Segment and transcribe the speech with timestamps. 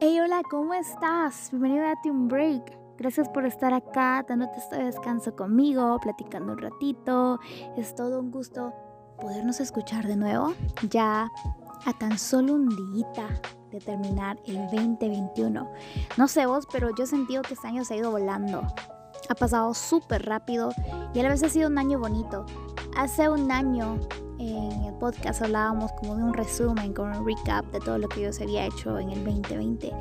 [0.00, 1.50] Hey, hola, ¿cómo estás?
[1.50, 2.78] Bienvenido a Team Break.
[2.98, 7.40] Gracias por estar acá, dándote este descanso conmigo, platicando un ratito.
[7.76, 8.72] Es todo un gusto
[9.20, 10.54] podernos escuchar de nuevo,
[10.88, 11.28] ya
[11.84, 13.40] a tan solo un día
[13.72, 15.68] de terminar el 2021.
[16.16, 18.62] No sé vos, pero yo he sentido que este año se ha ido volando.
[19.28, 20.70] Ha pasado súper rápido
[21.12, 22.46] y a la vez ha sido un año bonito.
[22.96, 23.98] Hace un año
[24.38, 28.20] en el podcast hablábamos como de un resumen, con un recap de todo lo que
[28.20, 29.92] Dios había hecho en el 2020.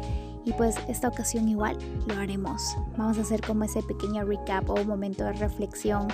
[0.45, 1.77] Y pues esta ocasión igual
[2.07, 2.77] lo haremos.
[2.97, 6.07] Vamos a hacer como ese pequeño recap o un momento de reflexión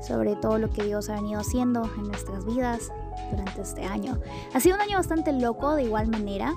[0.00, 2.92] sobre todo lo que Dios ha venido haciendo en nuestras vidas
[3.30, 4.18] durante este año.
[4.52, 6.52] Ha sido un año bastante loco de igual manera.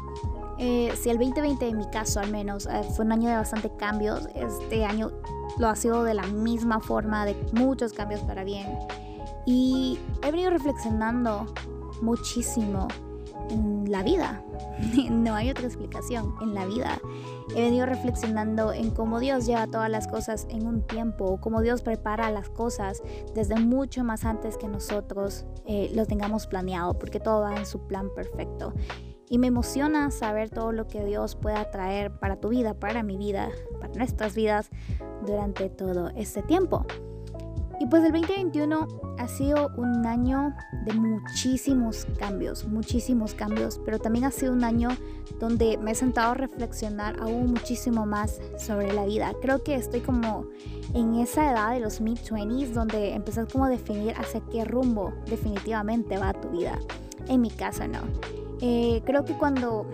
[0.59, 3.69] Eh, si el 2020 en mi caso al menos eh, fue un año de bastante
[3.77, 5.11] cambios, este año
[5.59, 8.67] lo ha sido de la misma forma, de muchos cambios para bien.
[9.47, 11.45] Y he venido reflexionando
[12.01, 12.89] muchísimo
[13.49, 14.43] en la vida.
[15.09, 16.99] no hay otra explicación, en la vida.
[17.55, 21.81] He venido reflexionando en cómo Dios lleva todas las cosas en un tiempo, cómo Dios
[21.81, 23.01] prepara las cosas
[23.33, 27.87] desde mucho más antes que nosotros eh, lo tengamos planeado, porque todo va en su
[27.87, 28.73] plan perfecto.
[29.29, 33.15] Y me emociona saber todo lo que Dios pueda traer para tu vida, para mi
[33.15, 33.47] vida,
[33.79, 34.69] para nuestras vidas
[35.25, 36.85] durante todo este tiempo.
[37.79, 38.87] Y pues el 2021
[39.19, 44.89] ha sido un año de muchísimos cambios, muchísimos cambios, pero también ha sido un año
[45.39, 49.33] donde me he sentado a reflexionar aún muchísimo más sobre la vida.
[49.41, 50.47] Creo que estoy como
[50.93, 56.17] en esa edad de los mid-20s donde empezás como a definir hacia qué rumbo definitivamente
[56.17, 56.79] va tu vida.
[57.27, 57.99] En mi caso no.
[58.61, 59.85] Eh, creo que cuando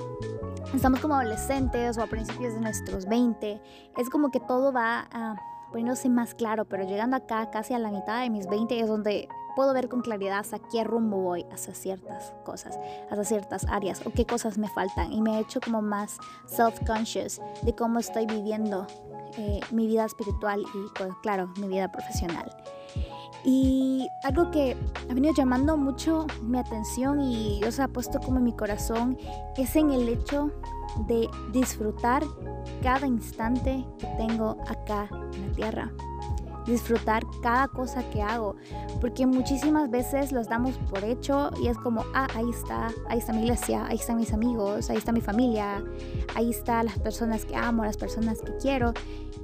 [0.73, 3.61] estamos como adolescentes o a principios de nuestros 20,
[3.97, 5.35] es como que todo va a
[5.73, 9.27] poniéndose más claro, pero llegando acá casi a la mitad de mis 20 es donde
[9.55, 12.79] puedo ver con claridad hacia qué rumbo voy, hacia ciertas cosas,
[13.09, 15.11] hacia ciertas áreas o qué cosas me faltan.
[15.11, 18.87] Y me he hecho como más self-conscious de cómo estoy viviendo
[19.37, 22.55] eh, mi vida espiritual y, pues, claro, mi vida profesional.
[23.45, 24.77] Y algo que
[25.09, 29.17] ha venido llamando mucho mi atención y Dios ha puesto como en mi corazón
[29.57, 30.51] es en el hecho
[31.07, 32.23] de disfrutar
[32.81, 35.91] cada instante que tengo acá en la tierra.
[36.65, 38.55] Disfrutar cada cosa que hago,
[39.01, 43.33] porque muchísimas veces los damos por hecho y es como, ah, ahí está, ahí está
[43.33, 45.83] mi iglesia, ahí están mis amigos, ahí está mi familia,
[46.35, 48.93] ahí están las personas que amo, las personas que quiero.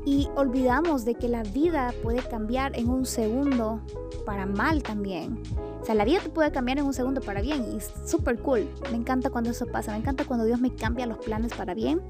[0.05, 3.81] Y olvidamos de que la vida puede cambiar en un segundo
[4.25, 5.41] para mal también.
[5.81, 8.39] O sea, la vida te puede cambiar en un segundo para bien y es súper
[8.39, 8.69] cool.
[8.91, 12.01] Me encanta cuando eso pasa, me encanta cuando Dios me cambia los planes para bien,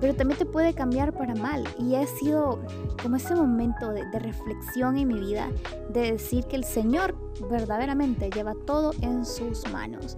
[0.00, 1.64] pero también te puede cambiar para mal.
[1.78, 2.60] Y ha sido
[3.02, 5.50] como ese momento de, reflexión en mi vida,
[5.90, 7.16] de decir que el Señor
[7.50, 10.16] verdaderamente lleva todo en sus manos.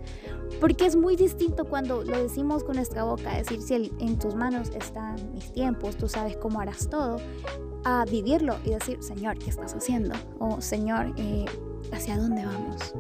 [0.61, 4.71] Porque es muy distinto cuando lo decimos con nuestra boca, decir si en tus manos
[4.71, 7.17] están mis tiempos, tú sabes cómo harás todo,
[7.85, 10.15] a vivirlo y decir, Señor, ¿qué estás haciendo?
[10.39, 11.45] O Señor, eh,
[11.93, 12.95] ¿hacia dónde vamos?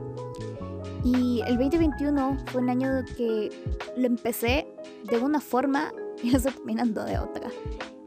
[1.04, 3.50] Y el 2021 fue un año que
[3.96, 4.66] lo empecé
[5.04, 7.50] de una forma y lo estoy terminando de otra.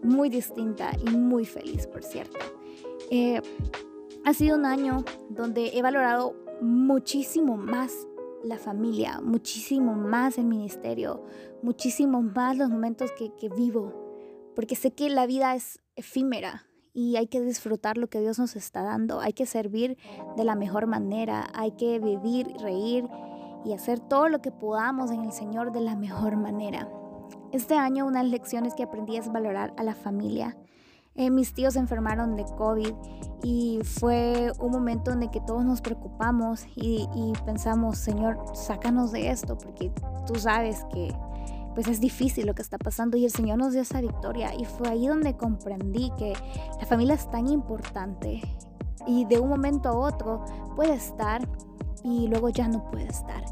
[0.04, 2.40] Muy distinta y muy feliz, por cierto.
[3.10, 3.42] Eh,
[4.26, 8.08] ha sido un año donde he valorado muchísimo más
[8.44, 11.24] la familia, muchísimo más el ministerio,
[11.62, 13.94] muchísimo más los momentos que, que vivo,
[14.56, 18.56] porque sé que la vida es efímera y hay que disfrutar lo que Dios nos
[18.56, 19.98] está dando, hay que servir
[20.36, 23.08] de la mejor manera, hay que vivir, reír
[23.64, 26.90] y hacer todo lo que podamos en el Señor de la mejor manera.
[27.52, 30.58] Este año una de las lecciones que aprendí es valorar a la familia.
[31.16, 32.94] Eh, mis tíos se enfermaron de COVID
[33.44, 39.12] y fue un momento en el que todos nos preocupamos y, y pensamos, Señor, sácanos
[39.12, 39.92] de esto, porque
[40.26, 41.14] tú sabes que
[41.74, 44.66] pues es difícil lo que está pasando y el Señor nos dio esa victoria y
[44.66, 46.34] fue ahí donde comprendí que
[46.80, 48.42] la familia es tan importante
[49.08, 50.44] y de un momento a otro
[50.76, 51.48] puede estar
[52.04, 53.44] y luego ya no puede estar.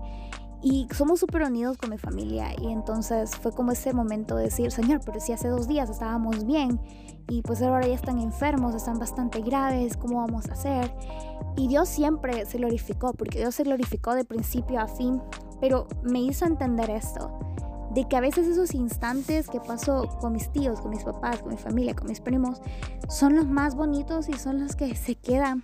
[0.61, 4.71] Y somos súper unidos con mi familia y entonces fue como ese momento de decir,
[4.71, 6.81] Señor, pero si hace dos días estábamos bien
[7.29, 10.93] y pues ahora ya están enfermos, están bastante graves, ¿cómo vamos a hacer?
[11.55, 15.21] Y Dios siempre se glorificó, porque Dios se glorificó de principio a fin,
[15.61, 17.39] pero me hizo entender esto,
[17.91, 21.51] de que a veces esos instantes que paso con mis tíos, con mis papás, con
[21.51, 22.61] mi familia, con mis primos,
[23.07, 25.63] son los más bonitos y son los que se quedan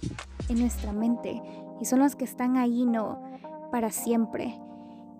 [0.49, 1.41] en nuestra mente
[1.79, 3.21] y son los que están ahí no
[3.71, 4.59] para siempre.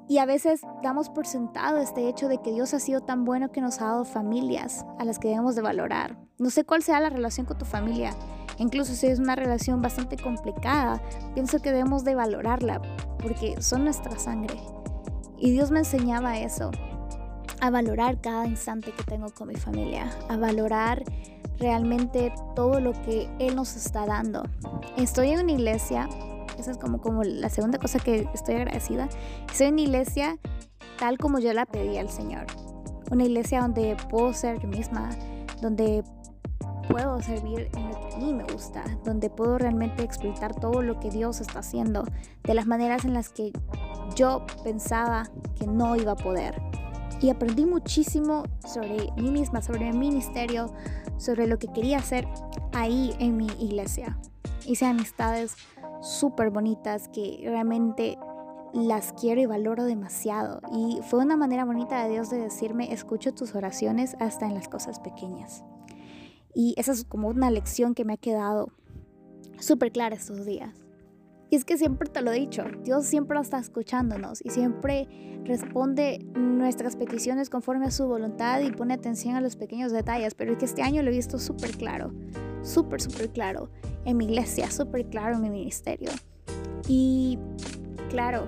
[0.08, 3.52] Y a veces damos por sentado este hecho de que Dios ha sido tan bueno
[3.52, 6.18] que nos ha dado familias a las que debemos de valorar.
[6.38, 8.12] No sé cuál sea la relación con tu familia,
[8.58, 11.02] incluso si es una relación bastante complicada,
[11.34, 12.82] pienso que debemos de valorarla
[13.20, 14.60] porque son nuestra sangre.
[15.38, 16.72] Y Dios me enseñaba eso,
[17.62, 21.04] a valorar cada instante que tengo con mi familia, a valorar
[21.58, 24.44] realmente todo lo que Él nos está dando.
[24.98, 26.10] Estoy en una iglesia,
[26.58, 29.08] esa es como, como la segunda cosa que estoy agradecida,
[29.50, 30.40] estoy en una iglesia
[31.00, 32.46] tal como yo la pedí al Señor.
[33.12, 35.10] Una iglesia donde puedo ser yo misma,
[35.62, 36.04] donde
[36.90, 41.00] puedo servir en lo que a mí me gusta, donde puedo realmente explotar todo lo
[41.00, 42.04] que Dios está haciendo,
[42.44, 43.52] de las maneras en las que
[44.16, 46.62] yo pensaba que no iba a poder.
[47.22, 50.74] Y aprendí muchísimo sobre mí misma, sobre mi ministerio,
[51.18, 52.28] sobre lo que quería hacer
[52.74, 54.20] ahí en mi iglesia.
[54.66, 55.56] Hice amistades
[56.02, 58.18] súper bonitas que realmente
[58.74, 60.60] las quiero y valoro demasiado.
[60.74, 64.68] Y fue una manera bonita de Dios de decirme, escucho tus oraciones hasta en las
[64.68, 65.64] cosas pequeñas.
[66.54, 68.70] Y esa es como una lección que me ha quedado
[69.60, 70.85] súper clara estos días.
[71.50, 75.08] Y es que siempre te lo he dicho, Dios siempre está escuchándonos y siempre
[75.46, 80.34] responde nuestras peticiones conforme a su voluntad y pone atención a los pequeños detalles.
[80.34, 82.12] Pero es que este año lo he visto súper claro,
[82.64, 83.70] súper, súper claro
[84.06, 86.10] en mi iglesia, súper claro en mi ministerio.
[86.88, 87.38] Y
[88.10, 88.46] claro,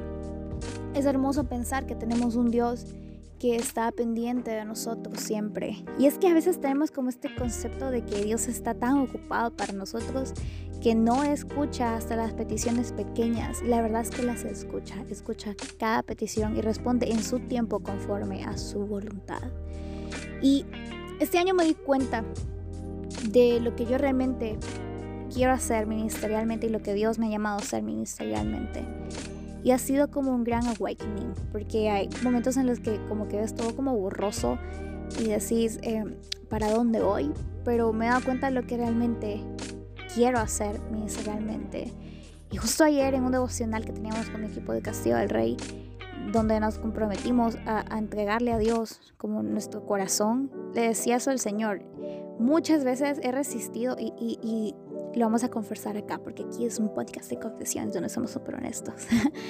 [0.96, 2.96] es hermoso pensar que tenemos un Dios
[3.39, 5.84] que está pendiente de nosotros siempre.
[6.00, 9.56] Y es que a veces tenemos como este concepto de que Dios está tan ocupado
[9.56, 10.34] para nosotros
[10.81, 13.62] que no escucha hasta las peticiones pequeñas.
[13.63, 18.44] La verdad es que las escucha, escucha cada petición y responde en su tiempo conforme
[18.44, 19.42] a su voluntad.
[20.42, 20.66] Y
[21.19, 22.24] este año me di cuenta
[23.31, 24.57] de lo que yo realmente
[25.33, 28.86] quiero hacer ministerialmente y lo que Dios me ha llamado a hacer ministerialmente.
[29.68, 33.36] Y ha sido como un gran awakening, porque hay momentos en los que como que
[33.36, 34.58] ves todo como borroso
[35.19, 36.06] y decís, eh,
[36.48, 37.34] ¿para dónde voy?
[37.66, 39.44] Pero me he dado cuenta de lo que realmente
[40.16, 41.92] quiero hacer ministerialmente.
[42.50, 45.58] Y justo ayer en un devocional que teníamos con mi equipo de Castillo del Rey,
[46.31, 51.84] donde nos comprometimos a, entregarle a Dios como nuestro corazón, le decía eso al Señor.
[52.40, 54.75] Muchas veces he resistido y, y
[55.18, 58.56] lo vamos a conversar acá, porque aquí es un podcast de confesiones donde somos súper
[58.56, 58.94] honestos.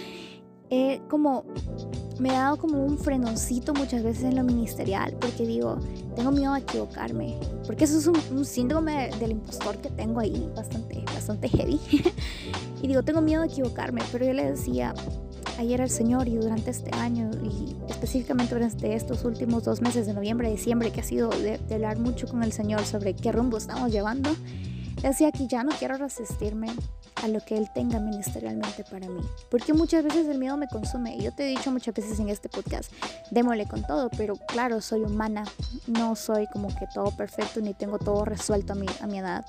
[0.69, 1.46] eh, como
[2.19, 5.78] me ha dado como un frenoncito muchas veces en lo ministerial, porque digo,
[6.16, 11.04] tengo miedo a equivocarme, porque eso es un, síndrome del impostor que tengo ahí bastante,
[11.14, 11.80] bastante heavy.
[12.81, 14.94] y digo, tengo miedo a equivocarme, pero yo le decía
[15.60, 20.14] ayer al Señor y durante este año y específicamente durante estos últimos dos meses de
[20.14, 23.58] noviembre diciembre que ha sido de, de hablar mucho con el Señor sobre qué rumbo
[23.58, 24.30] estamos llevando,
[25.02, 26.70] decía que ya no quiero resistirme
[27.24, 29.22] a lo que Él tenga ministerialmente para mí.
[29.50, 31.16] Porque muchas veces el miedo me consume.
[31.16, 32.92] Y yo te he dicho muchas veces en este podcast,
[33.32, 35.46] démosle con todo, pero claro, soy humana.
[35.88, 39.46] No soy como que todo perfecto ni tengo todo resuelto a mi, a mi edad.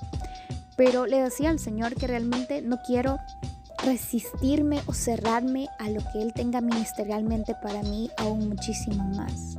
[0.75, 3.19] Pero le decía al Señor que realmente no quiero
[3.83, 9.57] resistirme o cerrarme a lo que Él tenga ministerialmente para mí aún muchísimo más.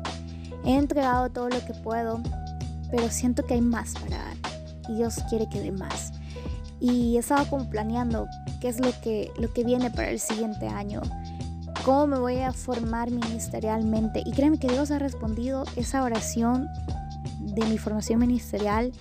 [0.65, 2.21] He entregado todo lo que puedo,
[2.91, 4.40] pero siento que hay más para dar
[4.95, 6.13] Dios quiere que dé más.
[6.81, 8.27] Y estaba como planeando
[8.61, 11.03] qué es lo que, lo que viene para el siguiente año,
[11.85, 14.23] cómo me voy a formar ministerialmente.
[14.25, 16.69] Y créanme que Dios ha respondido esa oración
[17.41, 18.93] de mi formación ministerial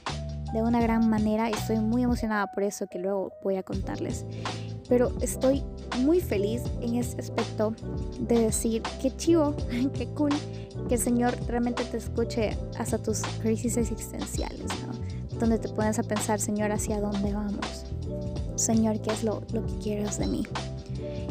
[0.54, 1.50] de una gran manera.
[1.50, 4.26] y Estoy muy emocionada por eso que luego voy a contarles.
[4.88, 5.64] Pero estoy
[6.00, 7.76] muy feliz en ese aspecto
[8.20, 9.56] de decir qué chivo,
[9.94, 10.34] qué cool
[10.88, 15.19] que el Señor realmente te escuche hasta tus crisis existenciales, ¿no?
[15.40, 17.86] Donde te pones a pensar, Señor, hacia dónde vamos.
[18.56, 20.46] Señor, ¿qué es lo, que quieres de mí?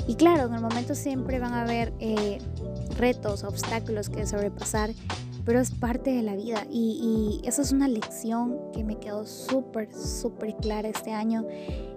[0.06, 2.38] Y claro, en el momento siempre van a haber eh,
[2.96, 4.90] retos, obstáculos que sobrepasar,
[5.49, 6.67] pero es parte de la vida.
[6.71, 11.47] Y, y esa es una lección que me quedó súper, súper clara este año.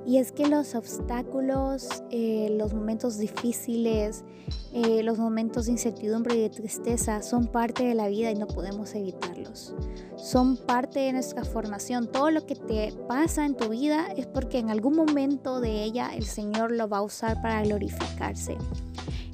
[0.06, 4.24] Y es que los obstáculos, eh, los momentos difíciles,
[4.72, 8.48] eh, los momentos de incertidumbre y de tristeza son parte de la vida y no
[8.48, 9.76] podemos evitarlos.
[10.16, 12.08] Son parte de nuestra formación.
[12.10, 16.12] Todo lo que te pasa en tu vida es porque en algún momento de ella
[16.16, 18.58] el Señor lo va a usar para glorificarse.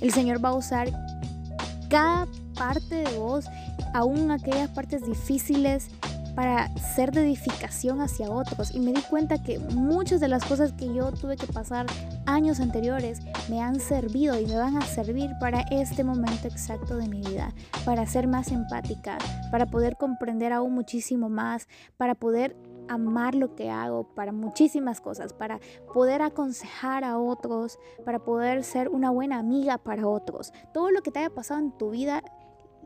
[0.02, 0.92] El Señor va a usar
[1.88, 3.46] cada parte de vos,
[3.98, 5.90] aún aquellas partes difíciles,
[6.36, 10.72] para ser de edificación hacia otros y me di cuenta que muchas de las cosas
[10.72, 11.88] que yo tuve que pasar
[12.28, 17.10] años anteriores me han servido y me van a servir para este momento exacto de
[17.10, 19.18] mi vida, para ser más empática,
[19.50, 22.56] para poder comprender aún muchísimo más, para poder
[22.88, 25.60] amar lo que hago, para muchísimas cosas, para
[25.92, 30.54] poder aconsejar a otros, para poder ser una buena amiga para otros.
[30.72, 32.24] Todo lo que te haya pasado en tu vida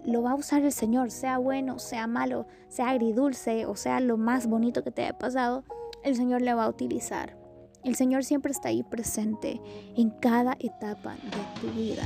[0.05, 4.17] lo va a usar el Señor, sea bueno, sea malo, sea agridulce o sea lo
[4.17, 5.63] más bonito que te haya pasado,
[6.03, 7.37] el Señor le va a utilizar.
[7.83, 9.59] El Señor siempre está ahí presente
[9.95, 12.03] en cada etapa de tu vida.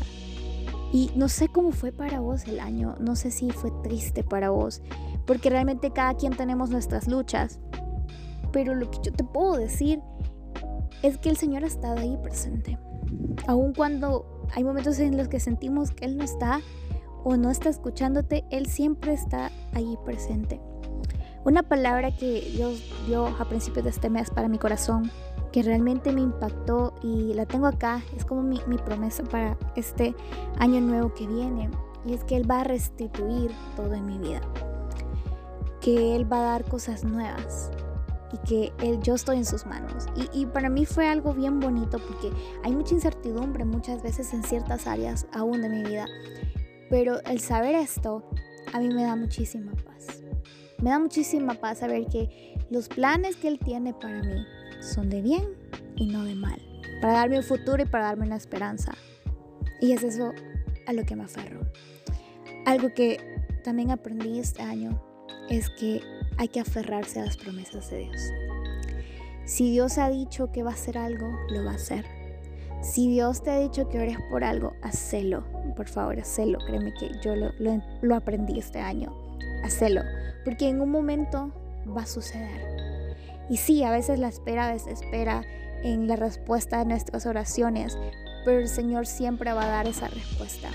[0.94, 4.50] Y no sé cómo fue para vos el año, no sé si fue triste para
[4.50, 4.82] vos,
[5.26, 7.60] porque realmente cada quien tenemos nuestras luchas.
[8.54, 10.02] Pero lo que yo te puedo decir
[11.02, 12.78] es que el Señor ha estado ahí presente.
[13.48, 16.62] Aun cuando hay momentos en los que sentimos que Él no está
[17.26, 20.62] o no está escuchándote, Él siempre está ahí presente.
[21.44, 25.12] Una palabra que Dios dio a principios de este mes para mi corazón,
[25.52, 30.16] que realmente me impactó y la tengo acá, es como mi, promesa para este
[30.60, 31.70] año nuevo que viene,
[32.06, 34.42] y es que Él va a restituir todo en mi vida,
[35.82, 37.72] que Él va a dar cosas nuevas,
[38.34, 40.08] y que él, yo estoy en sus manos.
[40.34, 42.32] Y, para mí fue algo bien bonito porque
[42.64, 46.06] hay mucha incertidumbre muchas veces en ciertas áreas aún de mi vida.
[46.90, 48.24] Pero el saber esto
[48.74, 50.22] a mí me da muchísima paz.
[50.82, 54.46] Me da muchísima paz saber que los planes que Él tiene para mí
[54.82, 55.44] son de bien
[55.96, 56.62] y no de mal.
[57.02, 58.94] Para darme un futuro y para darme una esperanza.
[59.82, 60.34] Y es eso
[60.88, 61.62] a lo que me aferro.
[62.66, 63.20] Algo que
[63.64, 65.02] también aprendí este año
[65.50, 66.02] es que
[66.38, 68.22] hay que aferrarse a las promesas de Dios.
[69.46, 72.06] Si Dios ha dicho que va a hacer algo, lo va a hacer.
[72.86, 75.44] Si Dios te ha dicho que ores por algo, hacelo.
[75.76, 76.60] Por favor, hacelo.
[76.68, 79.12] Créeme que yo lo, aprendí este año.
[79.64, 80.02] Hacelo.
[80.44, 81.52] Porque en un momento
[81.98, 82.62] va a suceder.
[83.50, 85.42] Y sí, a veces la espera desespera
[85.84, 87.98] en la respuesta de nuestras oraciones,
[88.46, 90.70] pero el Señor siempre va a dar esa respuesta.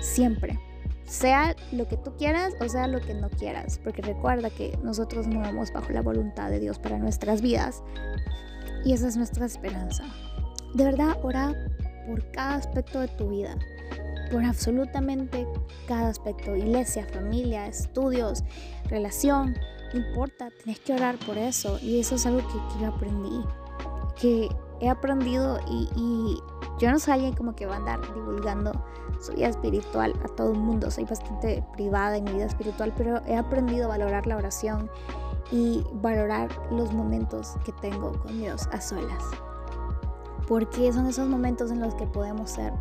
[0.00, 0.58] Siempre
[1.04, 5.26] sea lo que tú quieras o sea lo que no quieras, porque recuerda que nosotros
[5.26, 7.82] no vamos bajo la voluntad de Dios para nuestras vidas
[8.84, 10.04] y esa es nuestra esperanza.
[10.74, 11.54] De verdad, ora
[12.06, 13.56] por cada aspecto de tu vida,
[14.30, 15.46] por absolutamente
[15.86, 18.42] cada aspecto, iglesia, familia, estudios,
[18.88, 19.54] relación,
[19.92, 23.44] no importa, tienes que orar por eso y eso es algo que, yo aprendí,
[24.18, 24.48] que
[24.80, 26.36] he aprendido y, y
[26.78, 28.72] yo no soy alguien como que va a andar divulgando
[29.20, 30.90] su vida espiritual a todo el mundo.
[30.90, 34.90] Soy bastante privada en mi vida espiritual, pero he aprendido a valorar la oración
[35.50, 39.22] y valorar los momentos que tengo con Dios a solas.
[40.52, 42.74] Porque son esos momentos en los que podemos ser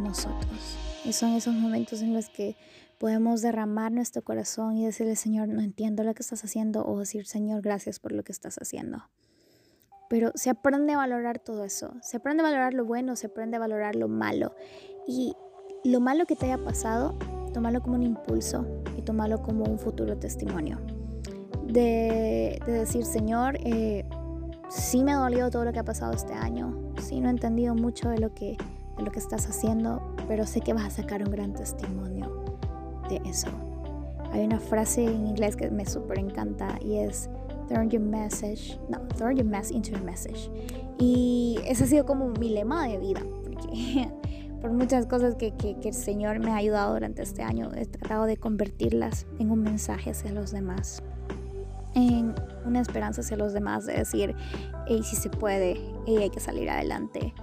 [0.00, 0.76] nosotros.
[1.04, 2.56] Y son esos momentos en los que
[2.98, 7.24] podemos derramar nuestro corazón y decirle, Señor, no entiendo lo que estás haciendo, o decir,
[7.24, 9.04] Señor, gracias por lo que estás haciendo.
[10.10, 11.94] Pero se aprende a valorar todo eso.
[12.02, 14.56] Se aprende a valorar lo bueno, se aprende a valorar lo malo.
[15.06, 15.36] Y
[15.84, 17.16] lo malo que te haya pasado,
[17.52, 18.66] tómalo como un impulso
[18.98, 20.80] y tómalo como un futuro testimonio.
[21.64, 24.04] De, decir, Señor, eh,
[24.68, 27.74] sí me ha dolido todo lo que ha pasado este año, sí no he entendido
[27.74, 28.56] mucho de lo que,
[28.96, 32.56] de lo que estás haciendo, pero sé que vas a sacar un gran testimonio
[33.08, 33.48] de eso.
[34.32, 37.30] Hay una frase en inglés que me súper encanta y es
[37.68, 40.50] turn your message, no, turn your mess into a message.
[40.98, 44.08] Y ese ha sido como mi lema de vida, porque
[44.60, 48.26] por muchas cosas que, que, el Señor me ha ayudado durante este año, he tratado
[48.26, 51.02] de convertirlas en un mensaje hacia los demás,
[51.94, 52.34] en
[52.64, 54.34] una esperanza hacia los demás, de decir,
[54.86, 57.34] hey, si se puede, hey, hay que salir adelante.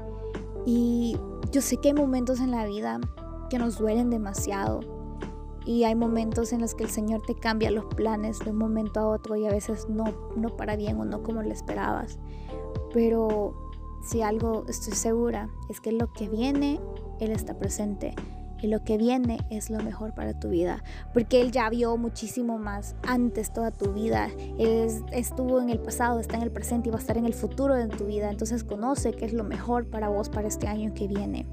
[0.66, 1.18] Y
[1.52, 3.00] yo sé que hay momentos en la vida
[3.50, 4.80] que nos duelen demasiado,
[5.66, 9.00] y hay momentos en los que el Señor te cambia los planes de un momento
[9.00, 10.06] a otro y a veces no,
[10.36, 12.20] no para bien o no como lo esperabas.
[12.94, 16.80] Pero si algo estoy segura es que lo que viene,
[17.20, 18.16] Él está presente.
[18.62, 20.84] Y lo que viene es lo mejor para tu vida.
[21.14, 24.30] Porque Él ya vio muchísimo más antes toda tu vida.
[24.60, 27.34] Él estuvo en el pasado, está en el presente y va a estar en el
[27.34, 28.30] futuro de tu vida.
[28.30, 31.46] Entonces conoce qué es lo mejor para vos para este año que viene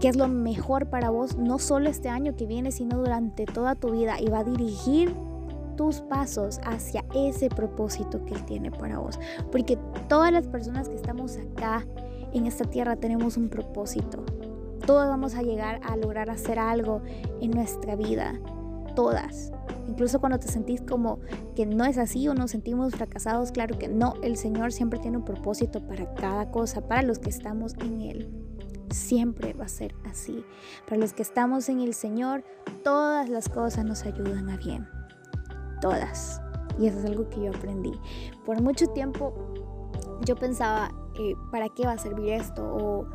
[0.00, 3.74] qué es lo mejor para vos, no solo este año que viene, sino durante toda
[3.74, 5.14] tu vida y va a dirigir
[5.76, 9.18] tus pasos hacia ese propósito que Él tiene para vos.
[9.52, 11.86] Porque todas las personas que estamos acá
[12.32, 14.24] en esta tierra tenemos un propósito.
[14.86, 17.02] Todos vamos a llegar a lograr hacer algo
[17.40, 18.40] en nuestra vida.
[18.94, 19.52] Todas.
[19.88, 21.20] Incluso cuando te sentís como
[21.54, 24.14] que no es así o nos sentimos fracasados, claro que no.
[24.22, 28.30] El Señor siempre tiene un propósito para cada cosa, para los que estamos en Él.
[28.90, 30.44] Siempre va a ser así.
[30.88, 32.44] Para los que estamos en el Señor,
[32.84, 34.86] todas las cosas nos ayudan a bien.
[35.80, 36.40] Todas.
[36.78, 37.92] Y eso es algo que yo aprendí.
[38.44, 39.34] Por mucho tiempo
[40.24, 42.62] yo pensaba, eh, ¿para qué va a servir esto?
[42.64, 43.06] O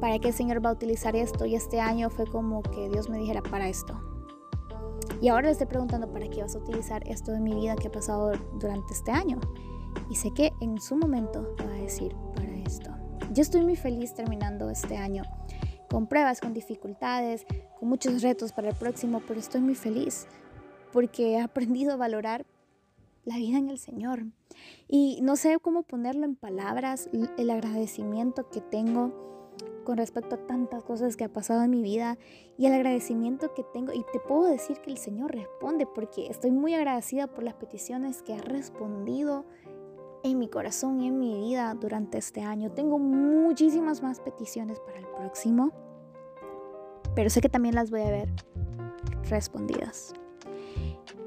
[0.00, 1.46] ¿para qué el Señor va a utilizar esto?
[1.46, 3.98] Y este año fue como que Dios me dijera, para esto.
[5.20, 7.88] Y ahora le estoy preguntando, ¿para qué vas a utilizar esto de mi vida que
[7.88, 9.40] ha pasado durante este año?
[10.10, 12.90] Y sé que en su momento va a decir, para esto.
[13.32, 15.22] Yo estoy muy feliz terminando este año,
[15.90, 17.46] con pruebas, con dificultades,
[17.78, 20.26] con muchos retos para el próximo, pero estoy muy feliz
[20.92, 22.46] porque he aprendido a valorar
[23.24, 24.24] la vida en el Señor.
[24.88, 29.28] Y no sé cómo ponerlo en palabras, el agradecimiento que tengo
[29.88, 32.18] con respecto a tantas cosas que ha pasado en mi vida
[32.58, 33.94] y el agradecimiento que tengo.
[33.94, 38.20] Y te puedo decir que el Señor responde porque estoy muy agradecida por las peticiones
[38.22, 39.46] que ha respondido
[40.24, 42.70] en mi corazón y en mi vida durante este año.
[42.70, 45.72] Tengo muchísimas más peticiones para el próximo,
[47.14, 48.28] pero sé que también las voy a ver
[49.30, 50.12] respondidas.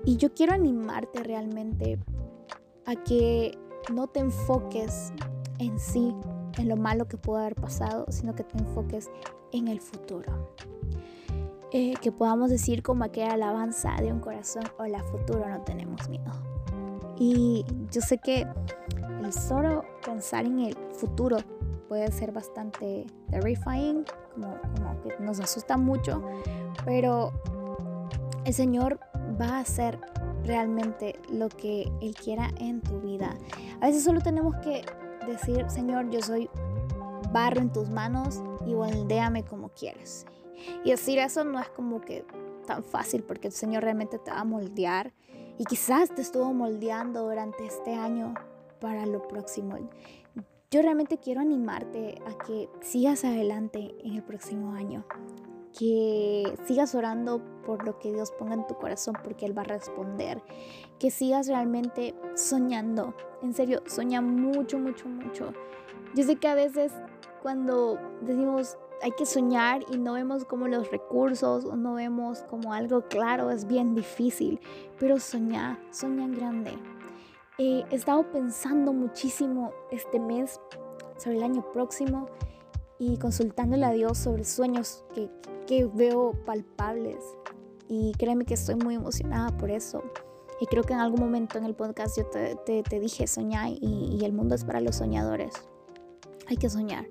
[0.06, 1.98] Y yo quiero animarte realmente
[2.86, 3.58] a que
[3.92, 5.14] no te enfoques
[5.58, 6.14] en sí,
[6.58, 9.10] en lo malo que pudo haber pasado, sino que te enfoques
[9.52, 10.54] en el futuro.
[11.74, 16.32] Eh, que podamos decir como aquella alabanza de un corazón, hola futuro, no tenemos miedo.
[17.18, 18.46] Y yo sé que
[19.24, 21.38] el solo pensar en el futuro
[21.88, 26.22] puede ser bastante terrifying, como, como que nos asusta mucho,
[26.84, 27.32] pero
[28.44, 29.00] el Señor
[29.40, 30.00] va a hacer
[30.44, 33.38] realmente lo que Él quiera en tu vida.
[33.80, 34.84] A veces solo tenemos que
[35.28, 36.50] decir, Señor, yo soy
[37.32, 40.26] barro en tus manos y moldéame como quieres.
[40.84, 42.26] Y decir eso no es como que
[42.66, 45.14] tan fácil porque el Señor realmente te va a moldear
[45.58, 48.34] y quizás te estuvo moldeando durante este año
[48.80, 49.78] para lo próximo.
[50.70, 55.06] Yo realmente quiero animarte a que sigas adelante en el próximo año
[55.78, 59.66] que sigas orando por lo que Dios ponga en tu corazón porque Él va a
[59.66, 60.42] responder,
[61.00, 65.54] que sigas realmente soñando, en serio, sueña mucho, mucho, mucho.
[66.16, 66.92] Yo sé que a veces
[67.42, 72.74] cuando decimos hay que soñar y no vemos como los recursos o no vemos como
[72.74, 74.60] algo claro, es bien difícil,
[75.00, 76.78] pero soñar, soña en grande.
[77.58, 80.60] he estado pensando muchísimo este mes
[81.18, 82.28] sobre el año próximo
[83.02, 85.28] y consultándole a Dios sobre sueños que,
[85.66, 87.18] que veo palpables.
[87.90, 90.04] Y créeme que estoy muy emocionada por eso.
[90.60, 94.20] Y creo que en algún momento en el podcast yo te, te, dije soñar y,
[94.22, 95.56] y el mundo es para los soñadores.
[96.46, 97.08] Hay que soñar.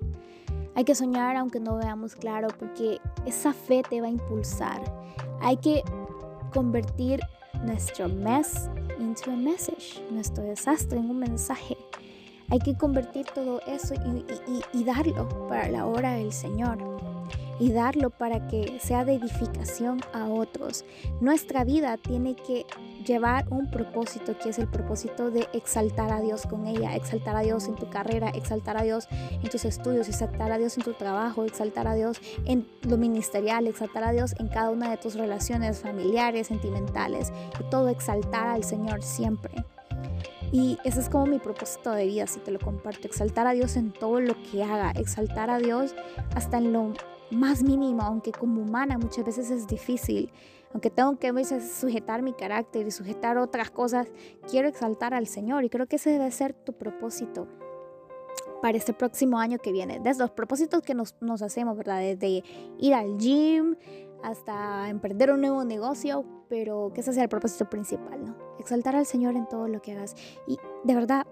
[0.75, 4.81] Hay que soñar aunque no veamos claro porque esa fe te va a impulsar.
[5.41, 5.83] Hay que
[6.53, 7.19] convertir
[7.65, 11.75] nuestro mess into a message, nuestro desastre en un mensaje.
[12.51, 13.93] Hay que convertir todo eso
[14.73, 16.77] y, darlo para la obra del Señor
[17.61, 20.83] y darlo para que sea de edificación a otros.
[21.21, 22.65] Nuestra vida tiene que
[23.05, 27.41] llevar un propósito que es el propósito de exaltar a Dios con ella, exaltar a
[27.41, 30.93] Dios en tu carrera, exaltar a Dios en tus estudios, exaltar a Dios en tu
[30.93, 35.15] trabajo, exaltar a Dios en lo ministerial, exaltar a Dios en cada una de tus
[35.15, 39.63] relaciones familiares, sentimentales, y todo exaltar al Señor siempre.
[40.51, 43.77] Y ese es como mi propósito de vida, si te lo comparto, exaltar a Dios
[43.77, 45.95] en todo lo que haga, exaltar a Dios
[46.35, 46.93] hasta en lo
[47.31, 50.31] más mínimo, aunque como humana muchas veces es difícil,
[50.73, 54.07] aunque tengo que veces sujetar mi carácter y sujetar otras cosas,
[54.49, 57.47] quiero exaltar al Señor y creo que ese debe ser tu propósito
[58.61, 59.99] para este próximo año que viene.
[59.99, 61.99] Desde los propósitos que nos, nos hacemos, ¿verdad?
[61.99, 62.43] Desde
[62.77, 63.75] ir al gym
[64.23, 68.35] hasta emprender un nuevo negocio, pero que ese sea el propósito principal, ¿no?
[68.59, 70.15] Exaltar al Señor en todo lo que hagas.
[70.47, 71.25] Y de verdad,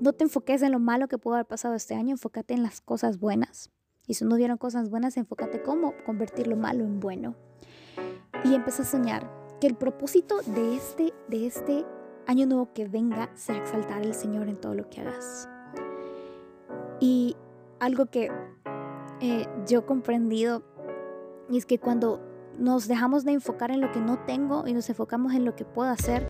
[0.00, 2.80] no te enfoques en lo malo que pudo haber pasado este año, enfócate en las
[2.80, 3.70] cosas buenas.
[4.06, 7.34] Y si no vieron cosas buenas, enfócate cómo convertir lo malo en bueno.
[8.44, 11.86] Y empieza a soñar que el propósito de este, de este
[12.26, 15.48] año nuevo que venga sea exaltar al Señor en todo lo que hagas.
[17.00, 17.36] Y
[17.80, 18.30] algo que
[19.20, 20.62] eh, yo he comprendido
[21.50, 22.20] y es que cuando
[22.58, 25.64] nos dejamos de enfocar en lo que no tengo y nos enfocamos en lo que
[25.64, 26.28] puedo hacer,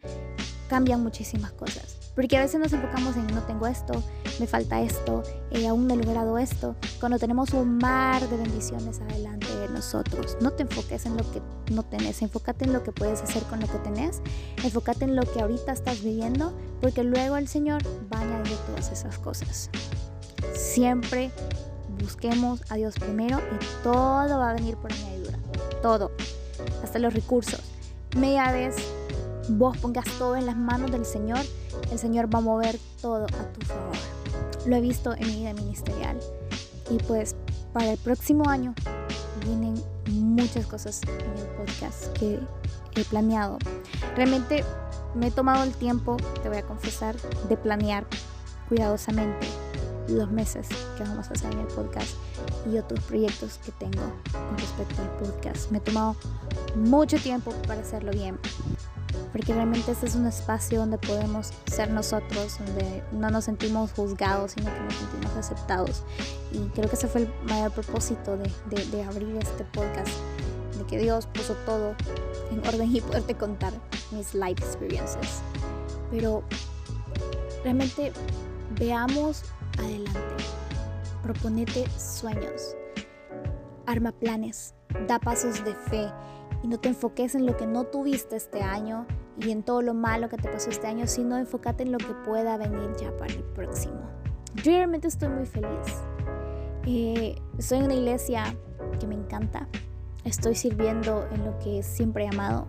[0.68, 1.98] cambian muchísimas cosas.
[2.14, 3.92] Porque a veces nos enfocamos en no tengo esto,
[4.38, 6.76] me falta esto, eh, aún no he logrado esto.
[7.00, 11.42] Cuando tenemos un mar de bendiciones adelante de nosotros, no te enfoques en lo que
[11.72, 14.22] no tenés, enfócate en lo que puedes hacer con lo que tenés,
[14.62, 18.92] enfócate en lo que ahorita estás viviendo, porque luego el Señor va a añadir todas
[18.92, 19.70] esas cosas.
[20.54, 21.32] Siempre
[22.04, 25.38] busquemos a Dios primero y todo va a venir por añadidura.
[25.82, 26.10] Todo.
[26.82, 27.60] Hasta los recursos.
[28.16, 28.76] Media vez
[29.48, 31.40] vos pongas todo en las manos del Señor,
[31.90, 33.96] el Señor va a mover todo a tu favor.
[34.66, 36.18] Lo he visto en mi vida ministerial.
[36.90, 37.34] Y pues
[37.72, 38.74] para el próximo año
[39.44, 39.74] vienen
[40.10, 42.38] muchas cosas en el podcast que
[42.94, 43.58] he planeado.
[44.14, 44.62] Realmente
[45.14, 47.16] me he tomado el tiempo, te voy a confesar,
[47.48, 48.06] de planear
[48.68, 49.63] cuidadosamente
[50.08, 52.14] los meses que vamos a hacer en el podcast
[52.70, 55.70] y otros proyectos que tengo con respecto al podcast.
[55.70, 56.16] Me he tomado
[56.76, 58.38] mucho tiempo para hacerlo bien,
[59.32, 64.52] porque realmente este es un espacio donde podemos ser nosotros, donde no nos sentimos juzgados,
[64.52, 66.02] sino que nos sentimos aceptados.
[66.52, 70.12] Y creo que ese fue el mayor propósito de, de, de abrir este podcast,
[70.78, 71.94] de que Dios puso todo
[72.50, 73.72] en orden y poderte contar
[74.10, 75.40] mis life experiences.
[76.10, 76.44] Pero
[77.64, 78.12] realmente
[78.78, 79.42] veamos
[79.78, 80.44] adelante.
[81.22, 82.76] Proponete sueños.
[83.86, 84.74] arma planes,
[85.06, 86.10] da pasos de fe
[86.62, 89.06] y no te enfoques en lo que no tuviste este año
[89.38, 92.14] y en todo lo malo que te pasó este año, sino enfócate en lo que
[92.24, 94.00] pueda venir ya para el próximo.
[94.54, 96.02] Yo realmente estoy muy feliz.
[96.86, 98.56] Eh, estoy en una iglesia
[98.98, 99.68] que me encanta.
[100.24, 102.66] Estoy sirviendo en lo que siempre he amado.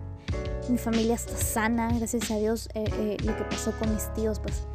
[0.68, 2.68] Mi familia está sana, gracias a Dios.
[2.74, 4.66] Eh, eh, lo que pasó con mis tíos, pues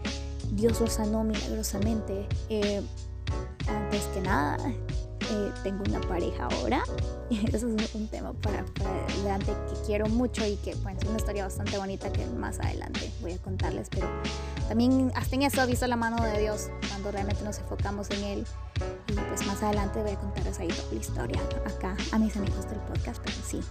[0.51, 2.27] Dios los sanó milagrosamente.
[3.67, 4.57] antes que nada,
[5.31, 6.83] eh, tengo una pareja ahora.
[7.53, 8.65] Eso es un tema para,
[9.17, 13.11] adelante que quiero mucho y que bueno, es una historia bastante bonita que más adelante
[13.21, 13.87] voy a contarles.
[13.89, 14.07] Pero
[14.67, 18.47] también hasta en eso visto la mano de Dios cuando realmente nos enfocamos en Él.
[19.07, 22.69] Y pues más adelante voy a contarles ahí toda la historia acá a mis amigos
[22.69, 23.21] del podcast.
[23.23, 23.61] Pero sí,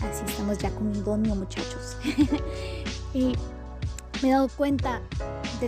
[0.00, 1.96] así estamos ya con idóneo muchachos.
[3.14, 3.34] y
[4.22, 5.02] me he dado cuenta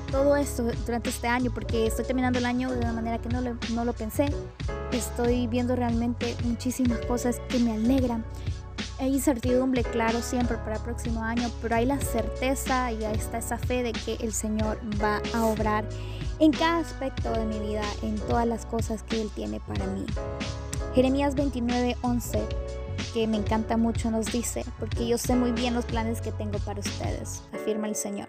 [0.00, 3.40] todo esto durante este año porque estoy terminando el año de una manera que no
[3.40, 4.26] lo, no lo pensé.
[4.92, 8.24] Estoy viendo realmente muchísimas cosas que me alegran.
[9.00, 13.38] Hay incertidumbre, claro, siempre para el próximo año, pero hay la certeza y ahí está
[13.38, 15.84] esa fe de que el Señor va a obrar
[16.38, 20.06] en cada aspecto de mi vida, en todas las cosas que Él tiene para mí.
[20.94, 22.46] Jeremías 29, 11
[23.12, 26.58] que me encanta mucho nos dice, porque yo sé muy bien los planes que tengo
[26.60, 28.28] para ustedes, afirma el Señor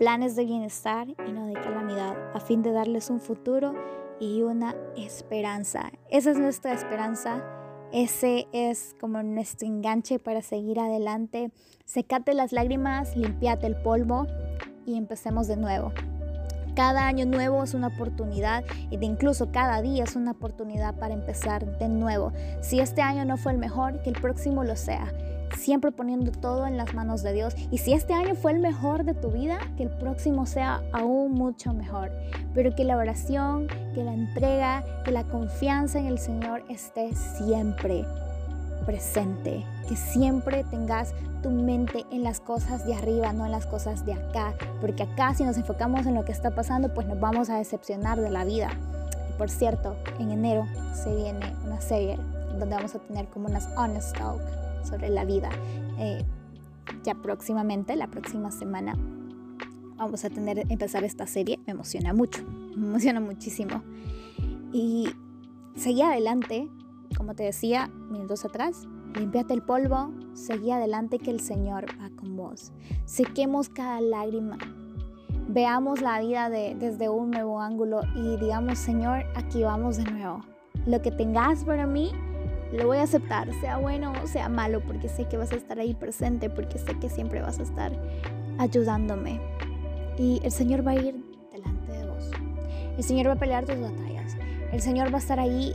[0.00, 3.74] planes de bienestar y no de calamidad, a fin de darles un futuro
[4.18, 5.92] y una esperanza.
[6.08, 7.44] Esa es nuestra esperanza.
[7.92, 11.52] Ese es como nuestro enganche para seguir adelante.
[11.84, 14.26] Secate las lágrimas, limpiate el polvo
[14.86, 15.92] y empecemos de nuevo.
[16.74, 21.12] Cada año nuevo es una oportunidad y de incluso cada día es una oportunidad para
[21.12, 22.32] empezar de nuevo.
[22.62, 25.12] Si este año no fue el mejor, que el próximo lo sea
[25.56, 27.54] siempre poniendo todo en las manos de Dios.
[27.70, 31.32] Y si este año fue el mejor de tu vida, que el próximo sea aún
[31.32, 32.10] mucho mejor.
[32.54, 38.04] Pero que la oración, que la entrega, que la confianza en el Señor esté siempre
[38.86, 39.64] presente.
[39.88, 44.14] Que siempre tengas tu mente en las cosas de arriba, no en las cosas de
[44.14, 44.54] acá.
[44.80, 48.20] Porque acá si nos enfocamos en lo que está pasando, pues nos vamos a decepcionar
[48.20, 48.70] de la vida.
[49.28, 52.18] Y por cierto, en enero se viene una serie
[52.58, 54.40] donde vamos a tener como unas honest talk
[54.84, 55.50] sobre la vida.
[55.98, 56.24] Eh,
[57.04, 58.96] ya próximamente, la próxima semana,
[59.96, 61.58] vamos a tener, empezar esta serie.
[61.66, 62.42] Me emociona mucho,
[62.76, 63.82] me emociona muchísimo.
[64.72, 65.08] Y
[65.76, 66.68] seguí adelante,
[67.16, 72.36] como te decía minutos atrás, limpiate el polvo, seguí adelante que el Señor va con
[72.36, 72.72] vos.
[73.04, 74.58] Sequemos cada lágrima.
[75.48, 80.42] Veamos la vida de, desde un nuevo ángulo y digamos, Señor, aquí vamos de nuevo.
[80.86, 82.12] Lo que tengas para mí,
[82.72, 85.78] lo voy a aceptar, sea bueno o sea malo, porque sé que vas a estar
[85.78, 87.92] ahí presente, porque sé que siempre vas a estar
[88.58, 89.40] ayudándome.
[90.18, 91.14] Y el Señor va a ir
[91.52, 92.30] delante de vos.
[92.96, 94.36] El Señor va a pelear tus batallas.
[94.72, 95.74] El Señor va a estar ahí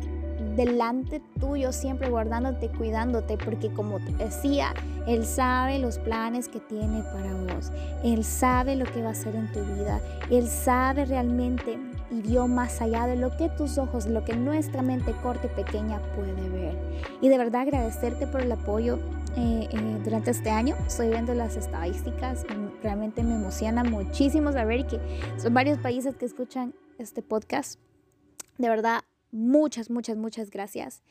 [0.55, 4.73] delante tuyo, siempre guardándote, cuidándote, porque como te decía,
[5.07, 7.71] Él sabe los planes que tiene para vos.
[8.03, 9.99] Él sabe lo que va a hacer en tu vida.
[10.29, 11.77] Él sabe realmente
[12.11, 15.49] y vio más allá de lo que tus ojos, lo que nuestra mente corta y
[15.49, 16.77] pequeña puede ver.
[17.21, 18.99] Y de verdad agradecerte por el apoyo
[19.35, 20.75] eh, eh, durante este año.
[20.87, 24.99] Estoy viendo las estadísticas y realmente me emociona muchísimo saber que
[25.37, 27.79] son varios países que escuchan este podcast.
[28.57, 31.03] De verdad, muchas, muchas, muchas gracias.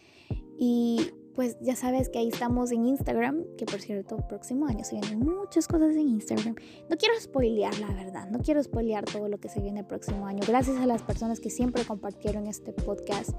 [0.58, 4.98] Y pues ya sabes que ahí estamos en Instagram, que por cierto, próximo año se
[4.98, 6.54] vienen muchas cosas en Instagram.
[6.88, 10.26] No quiero spoilear, la verdad, no quiero spoilear todo lo que se viene el próximo
[10.26, 10.40] año.
[10.46, 13.30] Gracias a las personas que siempre compartieron este podcast,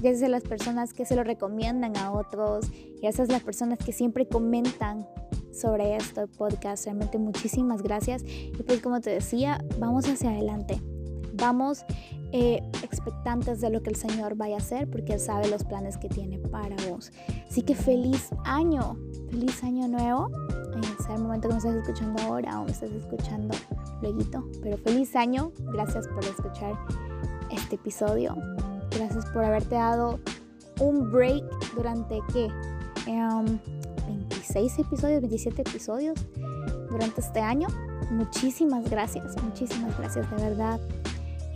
[0.00, 2.66] gracias a las personas que se lo recomiendan a otros,
[3.00, 5.06] gracias a las personas que siempre comentan
[5.52, 6.84] sobre este podcast.
[6.84, 8.22] Realmente muchísimas gracias.
[8.24, 10.80] Y pues como te decía, vamos hacia adelante.
[11.38, 11.84] Vamos
[12.32, 15.96] eh, expectantes de lo que el Señor vaya a hacer porque Él sabe los planes
[15.96, 17.10] que tiene para vos.
[17.48, 18.96] Así que feliz año,
[19.30, 20.30] feliz año nuevo.
[21.04, 23.56] sea el momento que me estás escuchando ahora o me estás escuchando
[24.02, 25.52] luego, pero feliz año.
[25.72, 26.74] Gracias por escuchar
[27.50, 28.36] este episodio.
[28.90, 30.18] Gracias por haberte dado
[30.80, 32.48] un break durante qué?
[33.06, 36.18] 26 em, episodios, 27 episodios
[36.90, 37.68] durante este año.
[38.10, 40.80] Muchísimas gracias, muchísimas gracias de verdad.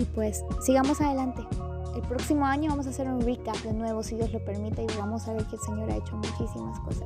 [0.03, 1.47] Y pues sigamos adelante.
[1.95, 4.99] El próximo año vamos a hacer un recap de nuevo, si Dios lo permite, y
[4.99, 7.05] vamos a ver que el Señor ha hecho muchísimas cosas.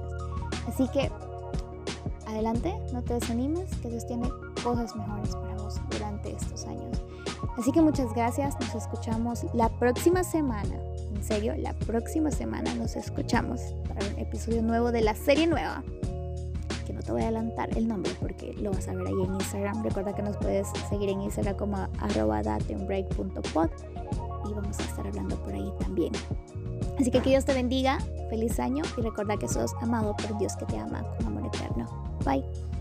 [0.67, 1.11] Así que
[2.27, 4.31] adelante, no te desanimes, que Dios tiene
[4.65, 7.03] cosas mejores para vos durante estos años.
[7.59, 10.75] Así que muchas gracias, nos escuchamos la próxima semana.
[11.15, 15.83] En serio, la próxima semana nos escuchamos para un episodio nuevo de la serie nueva
[17.07, 19.83] te voy a adelantar el nombre porque lo vas a ver ahí en Instagram.
[19.85, 22.42] Recuerda que nos puedes seguir en Instagram como arroba
[24.49, 26.12] y vamos a estar hablando por ahí también.
[26.99, 30.57] Así que que Dios te bendiga, feliz año y recuerda que sos amado por Dios
[30.57, 31.87] que te ama con amor eterno.
[32.25, 32.76] Bye.